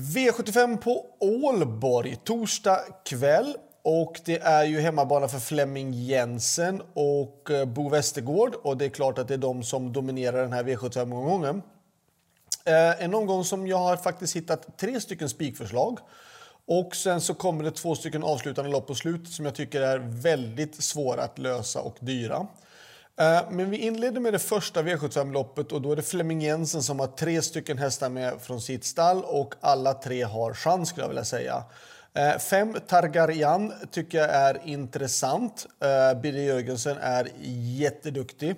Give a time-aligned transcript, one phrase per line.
[0.00, 3.56] V75 på Ålborg torsdag kväll.
[3.82, 8.54] Och Det är ju hemmabana för Flemming Jensen och eh, Bo Westergård.
[8.54, 11.62] Och Det är klart att det är de som dominerar den här V75-omgången.
[12.64, 15.98] Eh, en omgång som jag har faktiskt hittat tre stycken spikförslag.
[16.66, 19.98] Och sen så kommer det två stycken avslutande lopp på slutet som jag tycker är
[19.98, 22.46] väldigt svåra att lösa och dyra.
[23.20, 27.00] Eh, men vi inleder med det första V75-loppet och då är det Flemming Jensen som
[27.00, 31.08] har tre stycken hästar med från sitt stall och alla tre har chans skulle jag
[31.08, 31.64] vilja säga.
[32.14, 35.66] Eh, fem Targaryan tycker jag är intressant.
[35.82, 37.28] Eh, Birger Jörgensen är
[37.78, 38.56] jätteduktig.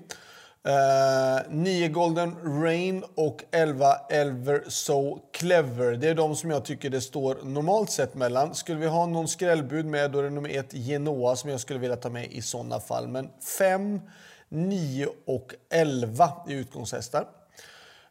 [0.69, 5.93] Uh, 9 Golden Rain och 11 Elver So Clever.
[5.93, 8.55] Det är de som jag tycker det står normalt sett mellan.
[8.55, 11.79] Skulle vi ha någon skrällbud med då är det nummer 1 Genoa som jag skulle
[11.79, 13.09] vilja ta med i sådana fall.
[13.09, 14.01] Men 5,
[14.52, 17.27] 9 och 11 i utgångshästar.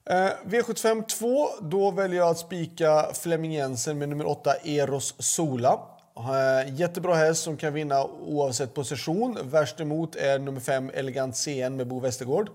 [0.05, 5.79] Eh, V75 2, då väljer jag att spika Flemming Jensen med nummer 8 Eros Sola.
[6.17, 9.37] Eh, jättebra häst som kan vinna oavsett position.
[9.43, 12.49] Värst emot är nummer 5 Elegant CN med Bo Westergård.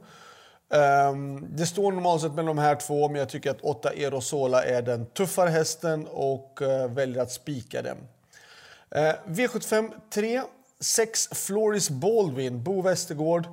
[0.68, 4.64] Um, det står normalt sett mellan de här två, men jag tycker att 8 Erosola
[4.64, 7.96] är den tuffare hästen och uh, väljer att spika den.
[8.96, 10.42] Uh, V75 3,
[10.80, 13.46] 6 Floris Baldwin, Bo Westergård.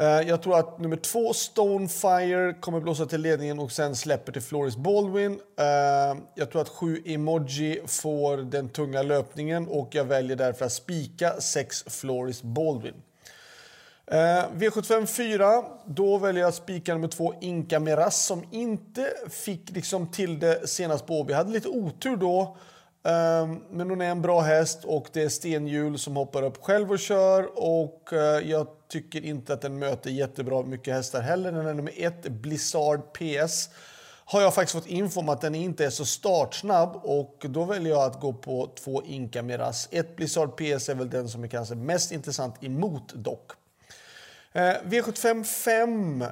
[0.00, 4.42] Eh, jag tror att nummer två, Stonefire, kommer blåsa till ledningen och sen släpper till
[4.42, 5.40] Floris Baldwin.
[5.58, 10.72] Eh, jag tror att sju Emoji får den tunga löpningen och jag väljer därför att
[10.72, 12.94] spika sex Floris Baldwin.
[14.06, 19.70] Eh, V75 4, då väljer jag att spika nummer två Inka Meras, som inte fick
[19.70, 21.32] liksom till det senast på Åby.
[21.32, 22.56] hade lite otur då.
[23.04, 26.90] Ehm, men hon är en bra häst och det är stenhjul som hoppar upp själv
[26.90, 31.52] och kör och eh, jag tycker inte att den möter jättebra mycket hästar heller.
[31.52, 33.68] Den är nummer ett, Blizzard PS.
[34.24, 37.92] Har jag faktiskt fått info om att den inte är så startsnabb och då väljer
[37.92, 39.88] jag att gå på två Inka Miras.
[39.90, 43.52] Ett Blizzard PS är väl den som är kanske mest intressant emot dock.
[44.52, 46.22] Eh, V75 5.
[46.22, 46.28] Eh,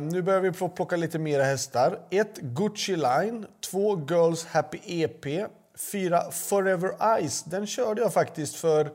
[0.00, 1.98] nu börjar vi plocka lite mera hästar.
[2.10, 2.38] 1.
[2.38, 3.46] Gucci Line.
[3.70, 4.06] 2.
[4.08, 5.50] Girls Happy EP.
[5.78, 6.30] 4.
[6.30, 7.42] Forever Ice.
[7.42, 8.90] Den körde jag faktiskt för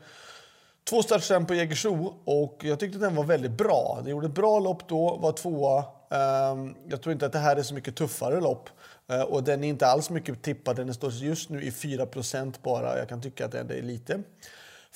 [0.89, 3.99] Två startställen på Jägersro och jag tyckte den var väldigt bra.
[4.01, 5.85] Den gjorde ett bra lopp då, var tvåa.
[6.09, 8.69] Ehm, jag tror inte att det här är så mycket tuffare lopp.
[9.09, 10.75] Eh, och den är inte alls mycket tippad.
[10.75, 12.97] Den står just nu i 4% bara.
[12.97, 14.23] Jag kan tycka att det är lite.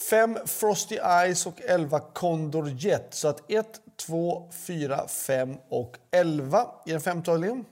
[0.10, 3.08] 5 Frosty Eyes och 11 Condor Jet.
[3.10, 3.68] Så att 1,
[4.08, 7.66] 2, 4, 5 och 11 i den femte avdelningen.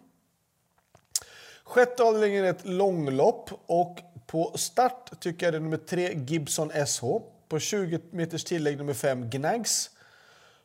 [1.75, 6.71] Sjätte avdelningen är ett långlopp och på start tycker jag det är nummer 3 Gibson
[6.87, 7.03] SH.
[7.49, 9.89] På 20 meters tillägg nummer 5 Gnags.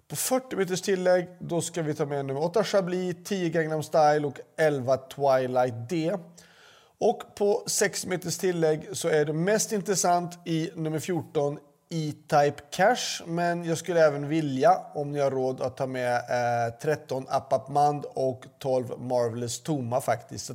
[0.09, 4.27] På 40 meters tillägg då ska vi ta med nummer 8 Chablis, 10 Gangnam Style
[4.27, 6.17] och 11 Twilight D.
[6.99, 13.27] Och på 6 meters tillägg så är det mest intressant i nummer 14 E-Type Cash.
[13.27, 18.05] Men jag skulle även vilja, om ni har råd, att ta med eh, 13 Appapmand
[18.05, 20.47] och 12 Marvelous Toma faktiskt.
[20.47, 20.55] Så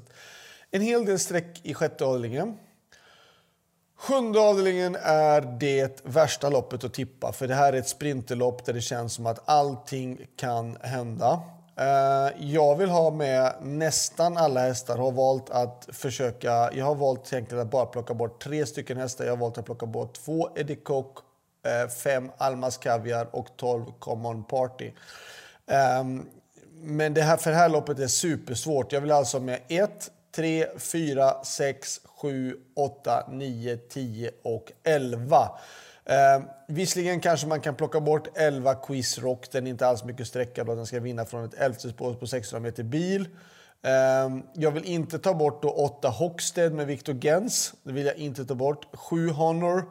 [0.71, 2.57] en hel del streck i sjätte avdelningen.
[3.97, 7.31] Sjunde avdelningen är det värsta loppet att tippa.
[7.31, 11.41] För Det här är ett sprinterlopp där det känns som att allting kan hända.
[11.77, 14.97] Eh, jag vill ha med nästan alla hästar.
[14.97, 19.25] Har valt att försöka, jag har valt att bara plocka bort tre stycken hästar.
[19.25, 21.17] Jag har valt att plocka bort två Eddie Cook,
[21.65, 24.91] eh, fem Almas Kaviar och tolv Common Party.
[25.67, 26.25] Ehm,
[26.73, 28.91] men det här, för det här loppet är supersvårt.
[28.91, 35.50] Jag vill alltså ha med ett 3, 4, 6, 7, 8, 9, 10 och 11.
[36.06, 39.51] Eh, visserligen kanske man kan plocka bort 11 Quiz Rock.
[39.51, 42.28] Den är inte alls mycket sträcka då den ska vinna från ett elfte spår på
[42.28, 43.28] 600 meter bil.
[43.84, 47.73] Eh, jag vill inte ta bort då 8 Hockstead med Victor Gens.
[47.84, 48.85] Det vill jag inte ta bort.
[48.94, 49.84] 7 Honor.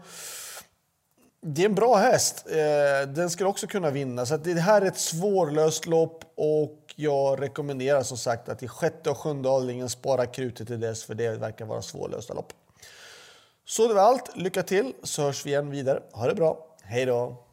[1.47, 2.47] Det är en bra häst.
[2.47, 4.27] Eh, den skulle också kunna vinna.
[4.27, 9.10] Så det här är ett svårlöst lopp och jag rekommenderar som sagt att i sjätte
[9.10, 12.53] och sjunde avdelningen spara krutet till dess för det verkar vara svårlösta lopp.
[13.64, 14.37] Så det var allt.
[14.37, 16.02] Lycka till så hörs vi igen vidare.
[16.12, 16.76] Ha det bra.
[16.82, 17.44] Hej då!